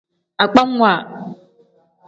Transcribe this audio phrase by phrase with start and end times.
[0.43, 0.91] Agbamwa.